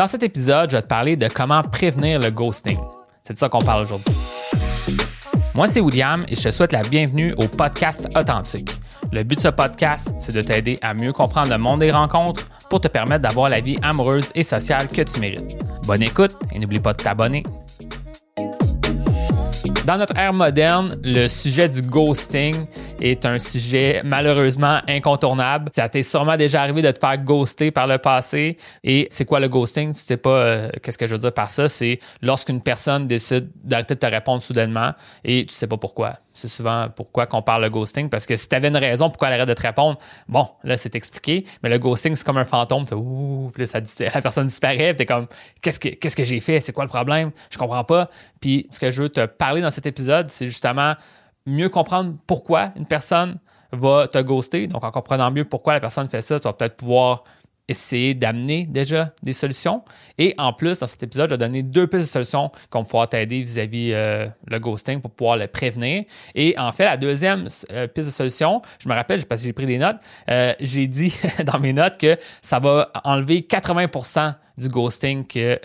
[0.00, 2.78] Dans cet épisode, je vais te parler de comment prévenir le ghosting.
[3.22, 4.14] C'est de ça qu'on parle aujourd'hui.
[5.54, 8.70] Moi, c'est William et je te souhaite la bienvenue au podcast Authentique.
[9.12, 12.48] Le but de ce podcast, c'est de t'aider à mieux comprendre le monde des rencontres
[12.70, 15.58] pour te permettre d'avoir la vie amoureuse et sociale que tu mérites.
[15.84, 17.42] Bonne écoute et n'oublie pas de t'abonner.
[19.84, 22.66] Dans notre ère moderne, le sujet du ghosting
[23.00, 25.70] est un sujet malheureusement incontournable.
[25.74, 28.56] Ça t'est sûrement déjà arrivé de te faire ghoster par le passé.
[28.84, 29.92] Et c'est quoi le ghosting?
[29.92, 31.68] Tu sais pas euh, qu'est-ce que je veux dire par ça?
[31.68, 34.92] C'est lorsqu'une personne décide d'arrêter de te répondre soudainement
[35.24, 36.18] et tu sais pas pourquoi.
[36.32, 39.28] C'est souvent pourquoi qu'on parle de ghosting, parce que si tu avais une raison pourquoi
[39.28, 41.44] elle arrête de te répondre, bon, là, c'est expliqué.
[41.62, 42.84] Mais le ghosting, c'est comme un fantôme.
[42.92, 45.26] Ouh, puis ça, la personne disparaît, tu es comme,
[45.60, 46.60] qu'est-ce que, qu'est-ce que j'ai fait?
[46.60, 47.32] C'est quoi le problème?
[47.50, 48.08] Je comprends pas.
[48.40, 50.94] Puis ce que je veux te parler dans cet épisode, c'est justement
[51.50, 53.38] mieux comprendre pourquoi une personne
[53.72, 54.66] va te ghoster.
[54.66, 57.24] Donc, en comprenant mieux pourquoi la personne fait ça, tu vas peut-être pouvoir
[57.70, 59.82] essayer d'amener déjà des solutions.
[60.18, 62.84] Et en plus, dans cet épisode, je vais donner deux pistes de solutions qui vont
[62.84, 66.04] pouvoir t'aider vis-à-vis euh, le ghosting pour pouvoir le prévenir.
[66.34, 69.52] Et en fait, la deuxième euh, piste de solution, je me rappelle, parce que j'ai
[69.52, 71.14] pris des notes, euh, j'ai dit
[71.46, 75.58] dans mes notes que ça va enlever 80% du ghosting que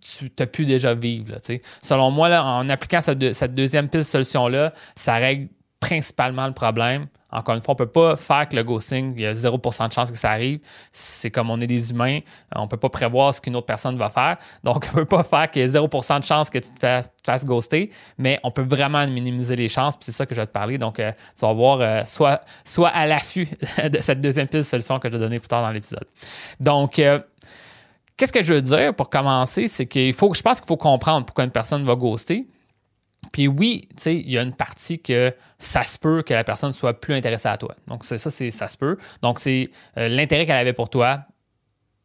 [0.00, 1.36] tu, as pu déjà vivre.
[1.82, 5.48] Selon moi, là, en appliquant cette, cette deuxième piste de solution-là, ça règle
[5.80, 7.06] principalement le problème.
[7.32, 9.88] Encore une fois, on ne peut pas faire que le ghosting, il y a 0%
[9.88, 10.60] de chance que ça arrive.
[10.92, 12.20] C'est comme on est des humains,
[12.54, 14.36] on ne peut pas prévoir ce qu'une autre personne va faire.
[14.62, 17.00] Donc, on ne peut pas faire qu'il y ait 0% de chance que tu te
[17.24, 19.96] fasses, ghoster, mais on peut vraiment minimiser les chances.
[19.96, 20.78] Puis c'est ça que je vais te parler.
[20.78, 23.48] Donc, euh, tu vas voir, euh, soit, soit à l'affût
[23.90, 26.06] de cette deuxième piste de solution que je vais donner plus tard dans l'épisode.
[26.60, 27.20] Donc, euh,
[28.16, 29.66] Qu'est-ce que je veux dire pour commencer?
[29.66, 32.46] C'est qu'il faut, je pense qu'il faut comprendre pourquoi une personne va ghoster.
[33.30, 36.44] Puis oui, tu sais, il y a une partie que ça se peut que la
[36.44, 37.74] personne soit plus intéressée à toi.
[37.86, 38.98] Donc ça, c'est ça se peut.
[39.22, 41.20] Donc c'est euh, l'intérêt qu'elle avait pour toi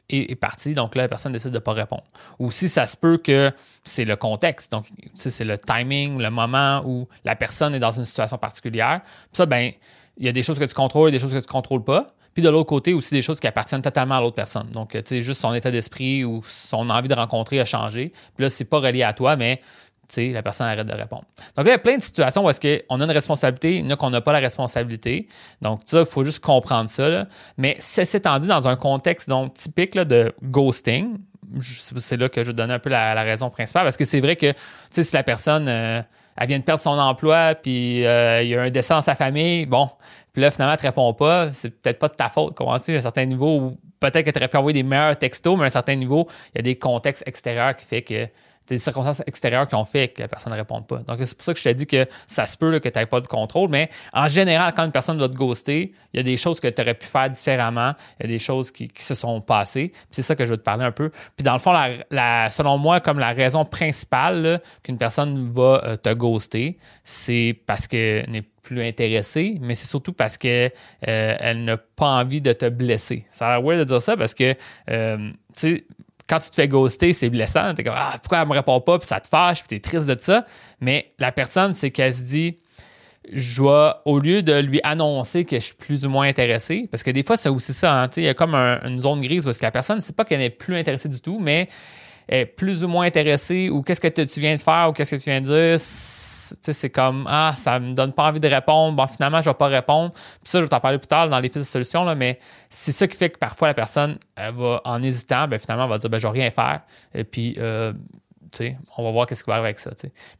[0.09, 0.73] est, parti.
[0.73, 2.03] Donc là, la personne décide de ne pas répondre.
[2.39, 3.51] Ou si ça se peut que
[3.83, 4.71] c'est le contexte.
[4.71, 9.01] Donc c'est le timing, le moment où la personne est dans une situation particulière.
[9.03, 9.71] Puis ça, ben,
[10.17, 11.83] il y a des choses que tu contrôles et des choses que tu ne contrôles
[11.83, 12.07] pas.
[12.33, 14.69] Puis de l'autre côté, aussi des choses qui appartiennent totalement à l'autre personne.
[14.69, 18.13] Donc, tu sais, juste son état d'esprit ou son envie de rencontrer a changé.
[18.35, 19.59] Puis là, c'est pas relié à toi, mais
[20.15, 21.23] la personne arrête de répondre.
[21.55, 23.85] Donc là, il y a plein de situations où est-ce qu'on a une responsabilité, il
[23.85, 25.27] y en a qu'on n'a pas la responsabilité.
[25.61, 27.25] Donc ça, il faut juste comprendre ça.
[27.57, 31.17] Mais ceci étant dit, dans un contexte donc typique de ghosting,
[31.97, 34.53] c'est là que je donne un peu la, raison principale, parce que c'est vrai que
[34.91, 36.01] si la personne euh,
[36.37, 39.15] elle vient de perdre son emploi, puis euh, il y a un décès dans sa
[39.15, 39.89] famille, bon,
[40.33, 42.93] puis là, finalement, elle ne te répond pas, c'est peut-être pas de ta faute, comprends-tu?
[42.93, 45.65] À un certain niveau, peut-être que tu aurais pu envoyer des meilleurs textos, mais à
[45.65, 48.27] un certain niveau, il y a des contextes extérieurs qui fait que
[48.67, 50.99] des circonstances extérieures qui ont fait que la personne ne réponde pas.
[50.99, 53.05] Donc, c'est pour ça que je t'ai dit que ça se peut que tu n'aies
[53.05, 56.23] pas de contrôle, mais en général, quand une personne va te ghoster, il y a
[56.23, 59.15] des choses que tu aurais pu faire différemment, il y a des choses qui, se
[59.15, 59.93] sont passées.
[60.11, 61.11] C'est ça que je veux te parler un peu.
[61.35, 61.73] Puis dans le fond,
[62.11, 67.87] la, selon moi, comme la raison principale qu'une personne va euh, te ghoster, c'est parce
[67.87, 70.71] qu'elle n'est plus intéressée, mais c'est surtout parce qu'elle
[71.07, 73.25] euh, n'a pas envie de te blesser.
[73.31, 74.55] Ça a l'air weird de dire ça parce que,
[74.89, 75.83] euh, tu sais,
[76.29, 77.73] quand tu te fais ghoster, c'est blessant.
[77.73, 80.07] T'es comme, ah, pourquoi elle me répond pas, puis ça te fâche, puis t'es triste
[80.07, 80.45] de ça.
[80.81, 82.57] Mais la personne, c'est qu'elle se dit,
[83.31, 87.03] je vais, au lieu de lui annoncer que je suis plus ou moins intéressé, parce
[87.03, 89.57] que des fois, c'est aussi ça, hein, il y a comme une zone grise parce
[89.57, 91.67] que la personne, c'est pas qu'elle n'est plus intéressée du tout, mais
[92.29, 95.21] est plus ou moins intéressée ou qu'est-ce que tu viens de faire ou qu'est-ce que
[95.21, 95.79] tu viens de dire,
[96.61, 99.67] c'est comme ah, ça me donne pas envie de répondre, bon finalement je vais pas
[99.67, 100.11] répondre.
[100.13, 102.39] Puis ça, je vais t'en parler plus tard dans les pistes de solutions, là, mais
[102.69, 105.97] c'est ça qui fait que parfois la personne va en hésitant, ben, finalement elle va
[105.97, 106.81] dire ben je vais rien faire.
[107.13, 107.93] Et puis euh,
[108.97, 109.91] on va voir qu'est-ce qui va arriver avec ça.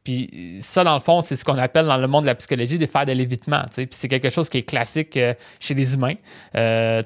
[0.04, 2.78] Puis ça, dans le fond, c'est ce qu'on appelle dans le monde de la psychologie
[2.78, 3.64] des faire de l'évitement.
[3.74, 6.16] Puis c'est quelque chose qui est classique euh, chez les humains.
[6.56, 7.02] Euh,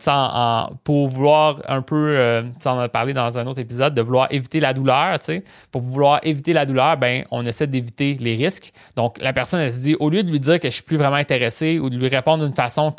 [0.84, 4.60] pour vouloir un peu, euh, on a parlé dans un autre épisode, de vouloir éviter
[4.60, 5.18] la douleur.
[5.72, 8.74] Pour vouloir éviter la douleur, ben, on essaie d'éviter les risques.
[8.96, 10.98] Donc la personne, elle se dit, au lieu de lui dire que je suis plus
[10.98, 12.94] vraiment intéressé ou de lui répondre d'une façon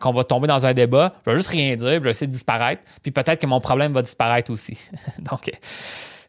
[0.00, 2.32] qu'on va tomber dans un débat, je vais juste rien dire, je vais essayer de
[2.32, 2.82] disparaître.
[3.02, 4.78] Puis peut-être que mon problème va disparaître aussi.
[5.18, 5.50] Donc,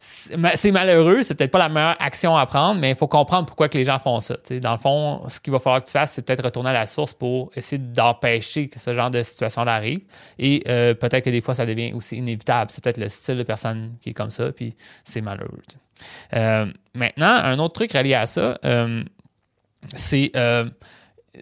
[0.09, 3.68] c'est malheureux, c'est peut-être pas la meilleure action à prendre, mais il faut comprendre pourquoi
[3.68, 4.38] que les gens font ça.
[4.62, 6.88] Dans le fond, ce qu'il va falloir que tu fasses, c'est peut-être retourner à la
[6.88, 10.06] source pour essayer d'empêcher que ce genre de situation-là arrive.
[10.39, 12.71] Et euh, peut-être que des fois, ça devient aussi inévitable.
[12.71, 15.62] C'est peut-être le style de personne qui est comme ça, puis c'est malheureux.
[16.33, 19.04] Euh, maintenant, un autre truc relié à ça, euh,
[19.94, 20.31] c'est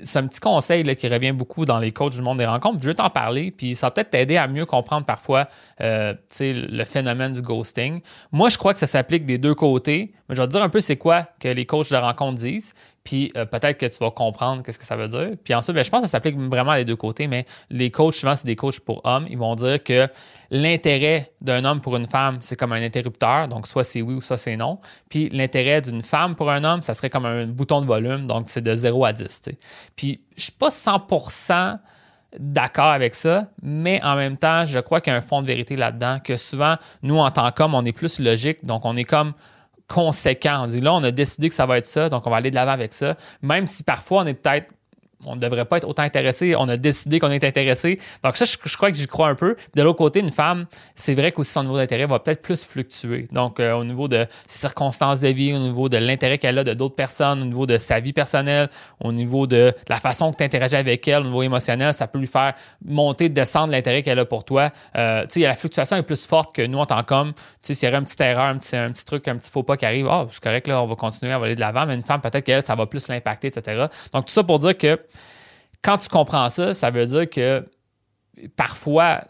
[0.03, 2.79] c'est un petit conseil qui revient beaucoup dans les coachs du monde des rencontres.
[2.81, 5.47] Je vais t'en parler, puis ça va peut-être t'aider à mieux comprendre parfois
[5.81, 8.01] euh, le phénomène du ghosting.
[8.31, 10.69] Moi, je crois que ça s'applique des deux côtés, mais je vais te dire un
[10.69, 12.73] peu c'est quoi que les coachs de rencontre disent.
[13.05, 15.29] Puis euh, peut-être que tu vas comprendre qu'est-ce que ça veut dire.
[15.43, 17.91] Puis ensuite, ben, je pense que ça s'applique vraiment à les deux côtés, mais les
[17.91, 19.27] coachs, souvent, c'est des coachs pour hommes.
[19.29, 20.07] Ils vont dire que
[20.49, 24.21] l'intérêt d'un homme pour une femme, c'est comme un interrupteur, donc soit c'est oui ou
[24.21, 24.79] soit c'est non.
[25.07, 28.49] Puis l'intérêt d'une femme pour un homme, ça serait comme un bouton de volume, donc
[28.49, 29.49] c'est de 0 à 10.
[29.95, 31.77] Puis je suis pas 100%
[32.39, 35.47] d'accord avec ça, mais en même temps, je crois qu'il y a un fond de
[35.47, 39.03] vérité là-dedans, que souvent, nous, en tant qu'hommes, on est plus logique, donc on est
[39.03, 39.33] comme
[39.87, 40.63] conséquent.
[40.63, 42.49] On dit là, on a décidé que ça va être ça, donc on va aller
[42.49, 44.73] de l'avant avec ça, même si parfois on est peut-être
[45.23, 46.55] on ne devrait pas être autant intéressé.
[46.55, 47.99] On a décidé qu'on est intéressé.
[48.23, 49.55] Donc, ça, je, crois que j'y crois un peu.
[49.75, 50.65] de l'autre côté, une femme,
[50.95, 53.27] c'est vrai qu'aussi son niveau d'intérêt va peut-être plus fluctuer.
[53.31, 56.63] Donc, euh, au niveau de ses circonstances de vie, au niveau de l'intérêt qu'elle a
[56.63, 58.69] de d'autres personnes, au niveau de sa vie personnelle,
[58.99, 62.19] au niveau de la façon que tu interagis avec elle, au niveau émotionnel, ça peut
[62.19, 62.53] lui faire
[62.83, 64.71] monter, descendre l'intérêt qu'elle a pour toi.
[64.95, 67.33] Euh, tu sais, la fluctuation est plus forte que nous en tant qu'hommes.
[67.33, 69.49] Tu sais, s'il y aurait une petite erreur, un petit, un petit truc, un petit
[69.49, 71.85] faux pas qui arrive, oh, c'est correct, là, on va continuer à aller de l'avant.
[71.85, 73.85] Mais une femme, peut-être qu'elle, ça va plus l'impacter, etc.
[74.13, 74.99] Donc, tout ça pour dire que
[75.81, 77.65] quand tu comprends ça, ça veut dire que
[78.55, 79.21] parfois,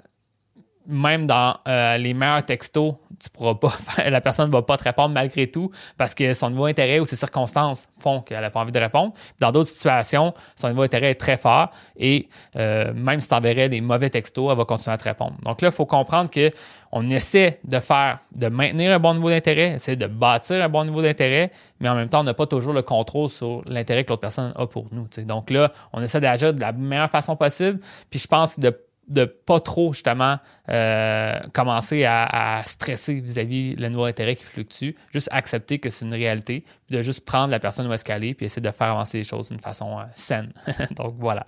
[0.88, 3.73] même dans euh, les meilleurs textos, tu pourras pas
[4.09, 7.06] la personne ne va pas te répondre malgré tout parce que son niveau d'intérêt ou
[7.06, 9.13] ses circonstances font qu'elle n'a pas envie de répondre.
[9.39, 13.69] Dans d'autres situations, son niveau d'intérêt est très fort et euh, même si tu enverrais
[13.69, 15.35] des mauvais textos, elle va continuer à te répondre.
[15.44, 19.73] Donc là, il faut comprendre qu'on essaie de faire, de maintenir un bon niveau d'intérêt,
[19.73, 22.73] essayer de bâtir un bon niveau d'intérêt, mais en même temps, on n'a pas toujours
[22.73, 25.07] le contrôle sur l'intérêt que l'autre personne a pour nous.
[25.23, 27.79] Donc là, on essaie d'agir de la meilleure façon possible.
[28.09, 28.77] Puis je pense de
[29.07, 30.38] de pas trop justement
[30.69, 36.13] euh, commencer à, stresser vis-à-vis le nouveau intérêt qui fluctue, juste accepter que c'est une
[36.13, 38.88] réalité, puis de juste prendre la personne où est-ce qu'elle est, puis essayer de faire
[38.88, 40.52] avancer les choses d'une façon euh, saine.
[40.96, 41.46] donc voilà.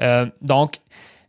[0.00, 0.74] Euh, donc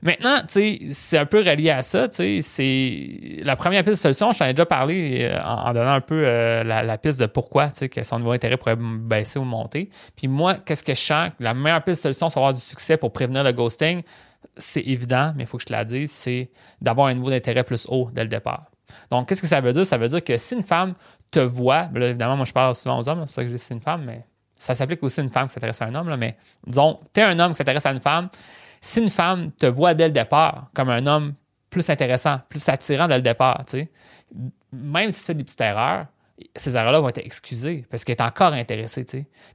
[0.01, 3.09] maintenant, c'est un peu relié à ça, c'est
[3.43, 6.23] la première piste de solution, je t'en ai déjà parlé en, donnant un peu
[6.63, 9.89] la, piste de pourquoi, que son nouveau intérêt pourrait baisser ou monter.
[10.15, 11.29] Puis moi, qu'est-ce que je sens?
[11.39, 14.01] La meilleure piste de solution, c'est avoir du succès pour prévenir le ghosting
[14.57, 16.49] c'est évident, mais il faut que je te la dise, c'est
[16.81, 18.69] d'avoir un niveau d'intérêt plus haut dès le départ.
[19.09, 19.85] Donc, qu'est-ce que ça veut dire?
[19.85, 20.95] Ça veut dire que si une femme
[21.31, 23.59] te voit, là, évidemment, moi je parle souvent aux hommes, c'est ça que je dis
[23.59, 24.25] c'est une femme, mais
[24.55, 26.35] ça s'applique aussi à une femme qui s'intéresse à un homme, mais
[26.65, 28.29] disons, tu es un homme qui s'intéresse à une femme.
[28.81, 31.33] Si une femme te voit dès le départ comme un homme
[31.69, 33.63] plus intéressant, plus attirant dès le départ,
[34.71, 36.07] même si tu fais des petites erreurs,
[36.55, 39.05] ces erreurs-là vont être excusées parce qu'elle est encore intéressée.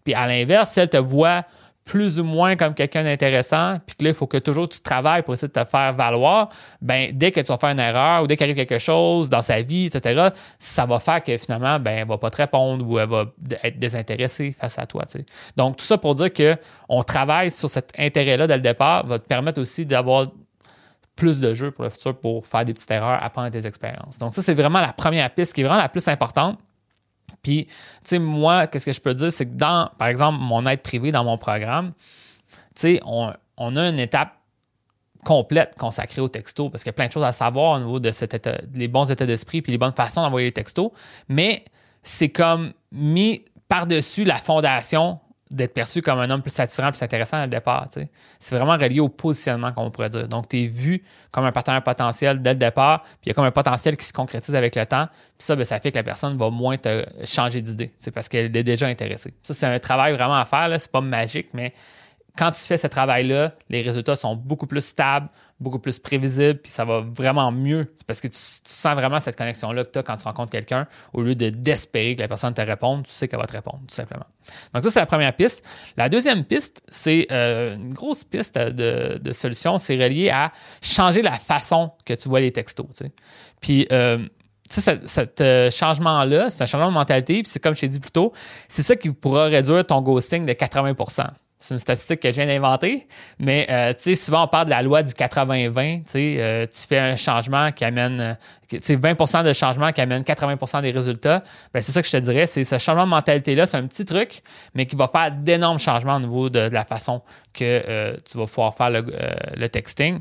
[0.05, 1.45] Puis à l'inverse, si elle te voit
[1.85, 5.23] plus ou moins comme quelqu'un d'intéressant, puis que là, il faut que toujours tu travailles
[5.23, 6.49] pour essayer de te faire valoir,
[6.81, 9.43] ben dès que tu vas faire une erreur ou dès qu'il arrive quelque chose dans
[9.43, 10.29] sa vie, etc.,
[10.59, 13.27] ça va faire que finalement, ben, elle va pas te répondre ou elle va
[13.63, 15.03] être désintéressée face à toi.
[15.57, 19.27] Donc, tout ça pour dire qu'on travaille sur cet intérêt-là dès le départ va te
[19.27, 20.29] permettre aussi d'avoir
[21.17, 24.19] plus de jeux pour le futur pour faire des petites erreurs, apprendre tes expériences.
[24.19, 26.59] Donc, ça, c'est vraiment la première piste qui est vraiment la plus importante.
[27.43, 27.75] Puis, tu
[28.05, 31.13] sais, moi, qu'est-ce que je peux dire, c'est que dans, par exemple, mon aide privée
[31.13, 31.93] dans mon programme,
[32.75, 33.29] tu sais, on,
[33.77, 34.35] a une étape
[35.25, 38.01] complète consacrée au texto parce qu'il y a plein de choses à savoir au niveau
[38.01, 38.11] de
[38.75, 40.91] les bons états d'esprit puis les bonnes façons d'envoyer les textos.
[41.29, 41.65] Mais
[42.03, 45.19] c'est comme mis par-dessus la fondation
[45.51, 47.87] d'être perçu comme un homme plus attirant, plus intéressant à le départ.
[48.41, 50.27] C'est vraiment relié au positionnement qu'on pourrait dire.
[50.27, 53.35] Donc, tu es vu comme un partenaire potentiel dès le départ, puis il y a
[53.35, 55.07] comme un potentiel qui se concrétise avec le temps.
[55.07, 58.57] Puis ça, ben, ça fait que la personne va moins te changer d'idée, parce qu'elle
[58.57, 59.35] est déjà intéressée.
[59.43, 60.69] Ça, c'est un travail vraiment à faire.
[60.79, 61.73] C'est pas magique, mais
[62.37, 65.29] quand tu fais ce travail-là, les résultats sont beaucoup plus stables,
[65.61, 67.93] beaucoup plus prévisibles, puis ça va vraiment mieux.
[67.97, 70.89] C'est parce que tu, sens vraiment cette connexion-là que tu as quand tu rencontres quelqu'un,
[71.13, 73.81] au lieu de d'espérer que la personne te réponde, tu sais qu'elle va te répondre,
[73.87, 74.27] tout simplement.
[74.73, 75.65] Donc ça, c'est la première piste.
[75.97, 81.39] La deuxième piste, c'est euh, une grosse piste de, solution, c'est relié à changer la
[81.39, 83.05] façon que tu vois les textos.
[83.61, 84.27] Puis euh,
[84.69, 88.11] cet euh, changement-là, c'est un changement de mentalité, puis c'est comme je t'ai dit plus
[88.11, 88.33] tôt,
[88.69, 90.95] c'est ça qui pourra réduire ton ghosting de 80
[91.65, 95.03] c'est une statistique que je viens d'inventer, mais euh, souvent on parle de la loi
[95.03, 96.05] du 80-20.
[96.15, 98.37] Euh, tu fais un changement qui amène
[98.69, 101.43] tu sais, 20% de changement qui amène 80% des résultats.
[101.73, 102.45] Ben, c'est ça que je te dirais.
[102.45, 104.43] C'est ce changement de mentalité-là, c'est un petit truc,
[104.75, 107.23] mais qui va faire d'énormes changements au niveau de, la façon
[107.55, 110.21] que euh, tu vas pouvoir faire le, texting.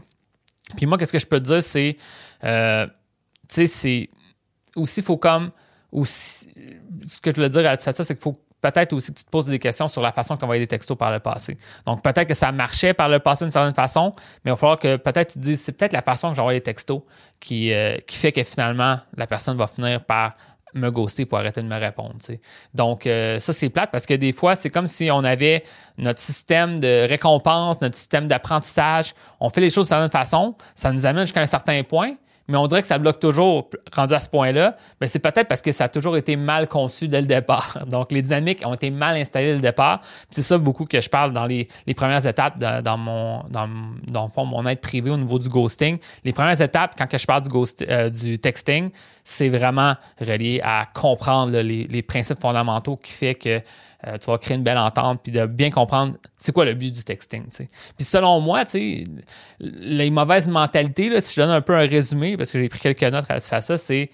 [0.77, 1.97] Puis moi, qu'est-ce que je peux te dire, c'est,
[2.39, 2.47] tu
[3.49, 4.09] sais, c'est
[4.77, 5.51] aussi, il faut comme,
[5.91, 6.47] aussi,
[7.05, 9.29] ce que je veux dire à ça, c'est qu'il faut peut-être aussi que tu te
[9.29, 11.57] poses des questions sur la façon qu'on va des textos par le passé.
[11.85, 14.79] Donc, peut-être que ça marchait par le passé d'une certaine façon, mais il va falloir
[14.79, 17.01] que peut-être tu te dises, c'est peut-être la façon que j'envoie les textos
[17.39, 20.35] qui, euh, qui fait que finalement, la personne va finir par
[20.73, 22.15] me ghoster pour arrêter de me répondre.
[22.73, 25.63] Donc, euh, ça, c'est plate parce que des fois, c'est comme si on avait
[25.97, 29.13] notre système de récompense, notre système d'apprentissage.
[29.39, 32.13] On fait les choses de certaine façon, ça nous amène jusqu'à un certain point,
[32.47, 34.75] mais on dirait que ça bloque toujours rendu à ce point-là.
[34.99, 37.79] Mais c'est peut-être parce que ça a toujours été mal conçu dès le départ.
[37.89, 40.01] Donc, les dynamiques ont été mal installées dès le départ.
[40.29, 44.65] C'est ça beaucoup que je parle dans les, premières étapes dans, mon, dans, fond, mon
[44.67, 45.97] aide privée au niveau du ghosting.
[46.23, 48.89] Les premières étapes, quand je parle du, ghost, euh, du texting,
[49.23, 53.61] c'est vraiment relié à comprendre les, les, principes fondamentaux qui fait que
[54.07, 56.93] euh, tu vas créer une belle entente, puis de bien comprendre c'est quoi le but
[56.93, 57.45] du texting.
[57.47, 57.67] Puis
[58.05, 58.63] selon moi,
[59.59, 63.03] les mauvaises mentalités, si je donne un peu un résumé, parce que j'ai pris quelques
[63.03, 64.09] notes à faire ça, c'est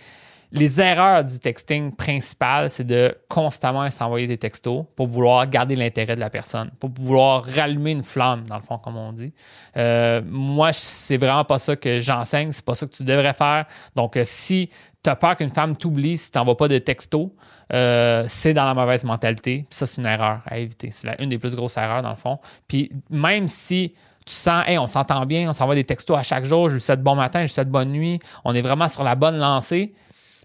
[0.52, 6.16] les erreurs du texting principal, c'est de constamment s'envoyer des textos pour vouloir garder l'intérêt
[6.16, 9.32] de la personne, pour vouloir rallumer une flamme, dans le fond, comme on dit.
[9.78, 13.66] Euh, moi, c'est vraiment pas ça que j'enseigne, c'est pas ça que tu devrais faire.
[13.96, 14.70] Donc, euh, si
[15.04, 17.36] tu as peur qu'une femme t'oublie si tu n'envoies pas de texto,
[17.72, 19.66] euh, c'est dans la mauvaise mentalité.
[19.70, 20.90] Puis ça, c'est une erreur à éviter.
[20.92, 22.40] C'est une des plus grosses erreurs, dans le fond.
[22.68, 23.94] Puis même si
[24.26, 26.82] tu sens, hey, on s'entend bien, on s'envoie des textos à chaque jour, je lui
[26.82, 29.94] souhaite bon matin, je lui souhaite bonne nuit, on est vraiment sur la bonne lancée,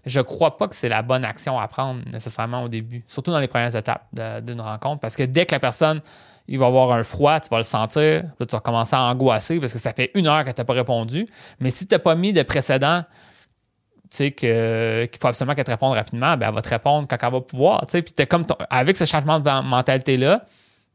[0.05, 3.39] je crois pas que c'est la bonne action à prendre nécessairement au début, surtout dans
[3.39, 4.07] les premières étapes
[4.43, 6.01] d'une rencontre, parce que dès que la personne
[6.47, 9.59] il va avoir un froid, tu vas le sentir, là, tu vas commencer à angoisser
[9.59, 11.27] parce que ça fait une heure que tu pas répondu.
[11.59, 13.03] Mais si tu n'as pas mis de précédent,
[14.11, 17.17] tu sais, qu'il faut absolument qu'elle te réponde rapidement, ben, elle va te répondre quand
[17.19, 17.81] elle va pouvoir.
[17.87, 20.45] Tu sais, puis comme avec ce changement de mentalité-là,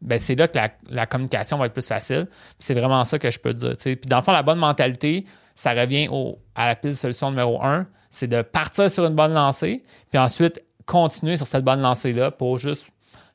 [0.00, 2.28] ben, c'est là que la, communication va être plus facile.
[2.58, 3.76] c'est vraiment ça que je peux te dire.
[3.76, 3.96] Tu sais.
[3.96, 5.26] Puis dans le fond, la bonne mentalité,
[5.56, 9.32] ça revient au, à la piste solution numéro un c'est de partir sur une bonne
[9.32, 12.90] lancée, puis ensuite continuer sur cette bonne lancée-là pour juste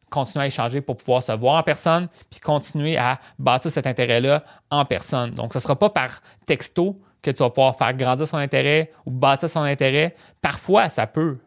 [0.10, 4.44] continuer à échanger pour pouvoir se voir en personne, puis continuer à bâtir cet intérêt-là
[4.70, 5.32] en personne.
[5.32, 8.91] Donc, ce ne sera pas par texto que tu vas pouvoir faire grandir son intérêt
[9.05, 10.15] ou bâtir son intérêt.
[10.41, 11.39] Parfois, ça peut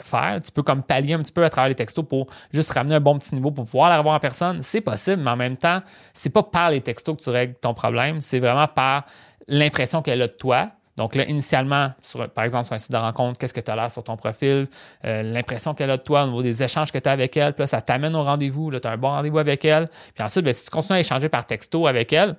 [0.00, 0.40] faire.
[0.42, 3.00] Tu peux comme pallier un petit peu à travers les textos pour juste ramener un
[3.00, 4.62] bon petit niveau pour pouvoir la revoir en personne.
[4.62, 5.80] C'est possible, mais en même temps,
[6.12, 9.04] c'est pas par les textos que tu règles ton problème, c'est vraiment par
[9.48, 11.90] l'impression qu'elle a de toi, donc là, initialement,
[12.34, 14.66] par exemple, sur un site de rencontre, qu'est-ce que tu as là sur ton profil,
[15.04, 17.52] euh, l'impression qu'elle a de toi au niveau des échanges que tu as avec elle,
[17.52, 19.86] puis là, ça t'amène au rendez-vous, là, tu as un bon rendez-vous avec elle.
[20.14, 22.36] Puis ensuite, ben, si tu continues à échanger par texto avec elle,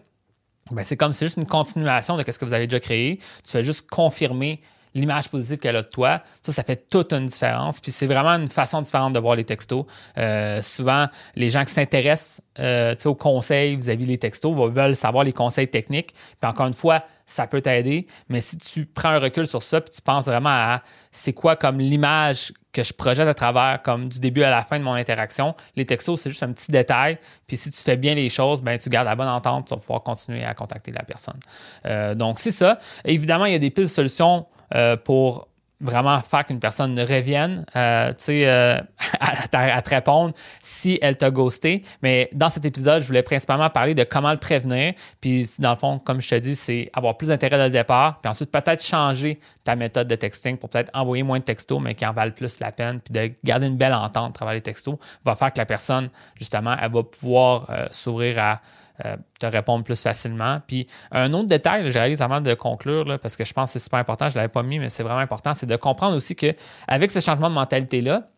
[0.71, 3.19] ben, c'est comme c'est juste une continuation de ce que vous avez déjà créé.
[3.43, 4.61] Tu fais juste confirmer
[4.95, 7.79] l'image positive qu'elle a de toi, ça, ça fait toute une différence.
[7.79, 9.85] Puis c'est vraiment une façon différente de voir les textos.
[10.17, 15.33] Euh, souvent, les gens qui s'intéressent euh, aux conseils vis-à-vis des textos veulent savoir les
[15.33, 16.13] conseils techniques.
[16.13, 18.07] Puis encore une fois, ça peut t'aider.
[18.29, 21.55] Mais si tu prends un recul sur ça, puis tu penses vraiment à c'est quoi
[21.55, 24.93] comme l'image que je projette à travers, comme du début à la fin de mon
[24.93, 27.17] interaction, les textos, c'est juste un petit détail.
[27.47, 29.79] Puis si tu fais bien les choses, ben, tu gardes la bonne entente, tu vas
[29.79, 31.39] pouvoir continuer à contacter la personne.
[31.85, 32.79] Euh, donc, c'est ça.
[33.05, 35.47] Évidemment, il y a des pistes de solutions euh, pour
[35.81, 38.79] vraiment faire qu'une personne revienne euh, euh
[39.19, 41.83] à, te répondre si elle t'a ghosté.
[42.01, 44.93] Mais dans cet épisode, je voulais principalement parler de comment le prévenir.
[45.21, 48.19] Puis, dans le fond, comme je te dis, c'est avoir plus d'intérêt dès le départ.
[48.21, 51.95] Puis ensuite, peut-être changer ta méthode de texting pour peut-être envoyer moins de textos, mais
[51.95, 52.99] qui en valent plus la peine.
[52.99, 56.09] Puis de garder une belle entente à travers les textos va faire que la personne,
[56.35, 58.61] justement, elle va pouvoir euh, s'ouvrir à
[59.03, 60.61] euh, te répondre plus facilement.
[60.65, 63.83] Puis un autre détail, je réalise avant de conclure, parce que je pense que c'est
[63.83, 66.35] super important, je ne l'avais pas mis, mais c'est vraiment important, c'est de comprendre aussi
[66.35, 68.29] qu'avec ce changement de mentalité-là,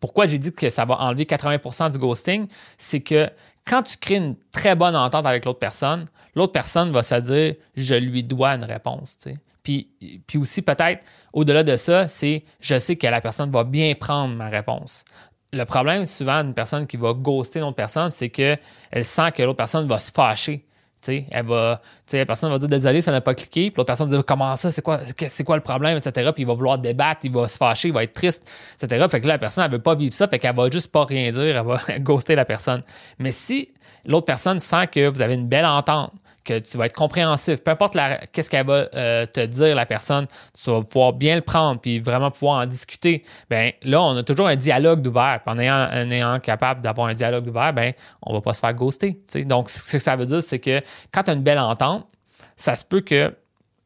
[0.00, 3.30] pourquoi j'ai dit que ça va enlever 80% du ghosting, c'est que
[3.64, 7.54] quand tu crées une très bonne entente avec l'autre personne, l'autre personne va se dire
[7.76, 9.18] je lui dois une réponse.
[9.62, 9.88] Puis,
[10.26, 14.34] puis aussi, peut-être, au-delà de ça, c'est je sais que la personne va bien prendre
[14.34, 15.04] ma réponse
[15.56, 18.58] le problème souvent d'une personne qui va ghoster une autre personne, c'est qu'elle
[19.02, 20.64] sent que l'autre personne va se fâcher.
[21.08, 21.80] elle va,
[22.12, 23.70] la personne va dire désolé, ça n'a pas cliqué.
[23.70, 26.30] Puis l'autre personne va dire comment ça, c'est quoi, c'est quoi le problème, etc.
[26.32, 28.48] Puis il va vouloir débattre, il va se fâcher, il va être triste,
[28.80, 29.06] etc.
[29.10, 31.04] Fait que là, la personne, elle veut pas vivre ça, fait qu'elle va juste pas
[31.04, 32.82] rien dire, elle va ghoster la personne.
[33.18, 33.72] Mais si
[34.04, 36.12] l'autre personne sent que vous avez une belle entente,
[36.46, 37.62] que tu vas être compréhensif.
[37.62, 37.96] Peu importe
[38.32, 41.98] qu'est-ce qu'elle va euh, te dire, la personne, tu vas pouvoir bien le prendre puis
[41.98, 43.24] vraiment pouvoir en discuter.
[43.50, 45.40] Ben là, on a toujours un dialogue d'ouvert.
[45.46, 48.74] En ayant, en ayant capable d'avoir un dialogue d'ouvert, ben on va pas se faire
[48.74, 49.20] ghoster.
[49.44, 50.80] Donc, ce que ça veut dire, c'est que
[51.12, 52.06] quand tu as une belle entente,
[52.56, 53.34] ça se peut que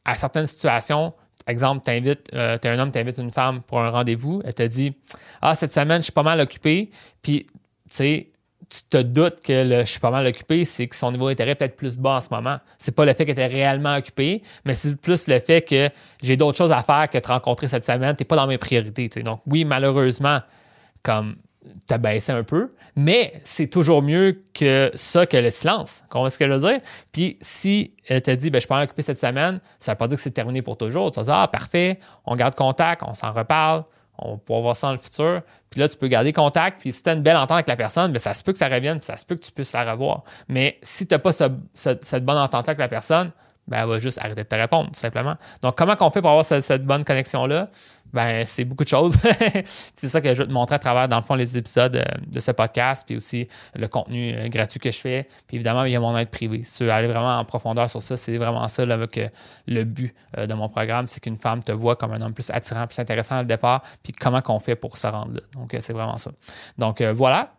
[0.05, 1.13] à certaines situations,
[1.47, 4.55] exemple, t'invites, euh, tu es un homme, tu invites une femme pour un rendez-vous, elle
[4.55, 4.95] te dit
[5.43, 6.91] Ah, cette semaine, je suis pas mal occupé,
[7.23, 7.57] puis tu
[7.91, 8.31] sais,
[8.69, 11.55] tu te doutes que je suis pas mal occupé, c'est que son niveau d'intérêt est
[11.57, 12.59] peut-être plus bas en ce moment.
[12.79, 15.89] C'est pas le fait qu'elle était réellement occupé, mais c'est plus le fait que
[16.23, 18.15] j'ai d'autres choses à faire que te rencontrer cette semaine.
[18.17, 19.09] Tu n'es pas dans mes priorités.
[19.23, 20.41] Donc, oui, malheureusement,
[21.03, 21.37] comme
[21.87, 26.03] tu as baissé un peu, mais c'est toujours mieux que ça que le silence.
[26.09, 26.81] Comment ce que je veux dire?
[27.13, 29.95] Puis si elle te dit, ben, je suis pas mal occupé cette semaine, ça ne
[29.95, 31.11] veut pas dire que c'est terminé pour toujours.
[31.11, 33.85] Tu vas dire, ah, parfait, on garde contact, on s'en reparle
[34.23, 35.43] on pourra voir ça dans le futur.
[35.71, 36.81] Puis là, tu peux garder contact.
[36.81, 38.59] Puis si tu as une belle entente avec la personne, bien, ça se peut que
[38.59, 40.25] ça revienne, puis ça se peut que tu puisses la revoir.
[40.49, 43.31] Mais si tu n'as pas cette bonne entente-là avec la personne,
[43.71, 45.37] ben, elle va juste arrêter de te répondre, tout simplement.
[45.63, 47.69] Donc, comment qu'on fait pour avoir cette, bonne connexion-là?
[48.13, 49.17] Ben, c'est beaucoup de choses.
[49.95, 52.05] c'est ça que je vais te montrer à travers, dans le fond, les épisodes euh,
[52.27, 53.47] de ce podcast, puis aussi
[53.77, 55.29] le contenu euh, gratuit que je fais.
[55.47, 56.63] Puis évidemment, il y a mon aide privée.
[56.65, 59.29] Si tu veux aller vraiment en profondeur sur ça, c'est vraiment ça avec euh,
[59.69, 62.89] le but de mon programme, c'est qu'une femme te voit comme un homme plus attirant,
[62.89, 65.41] plus intéressant au départ, puis comment qu'on fait pour se rendre là.
[65.55, 66.33] Donc, c'est vraiment ça.
[66.77, 67.53] Donc, voilà.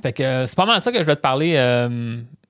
[0.00, 1.56] Fait que c'est pas mal ça que je vais te parler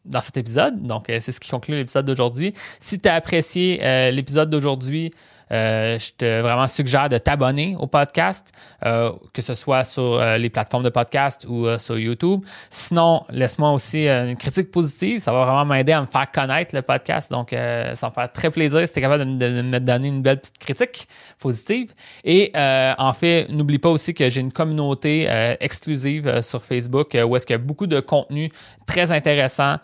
[0.05, 0.83] dans cet épisode.
[0.83, 2.55] Donc, c'est ce qui conclut l'épisode d'aujourd'hui.
[2.79, 3.79] Si tu as apprécié
[4.11, 5.11] l'épisode d'aujourd'hui,
[5.53, 8.53] euh, je te vraiment suggère de t'abonner au podcast,
[8.85, 12.43] euh, que ce soit sur euh, les plateformes de podcast ou sur YouTube.
[12.71, 15.19] Sinon, laisse-moi aussi une critique positive.
[15.19, 17.31] Ça va vraiment m'aider à me faire connaître le podcast.
[17.31, 20.41] Donc, ça me faire très plaisir si tu es capable de, me donner une belle
[20.41, 21.09] petite critique
[21.39, 21.93] positive.
[22.25, 25.29] Et en fait, n'oublie pas aussi que j'ai une communauté
[25.61, 28.51] exclusive sur Facebook où est-ce qu'il y a beaucoup de contenu
[28.87, 29.77] très intéressant,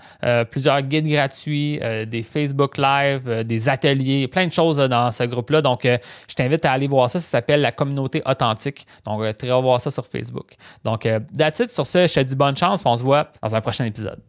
[0.50, 5.84] plusieurs guides gratuits, des Facebook Live, des ateliers, plein de choses dans ce groupe donc,
[5.84, 7.20] euh, je t'invite à aller voir ça.
[7.20, 8.86] Ça s'appelle la communauté authentique.
[9.04, 10.54] Donc, euh, tu vas voir ça sur Facebook.
[10.84, 11.68] Donc, euh, that's it.
[11.68, 12.82] Sur ce, je te dis bonne chance.
[12.84, 14.20] on se voit dans un prochain épisode.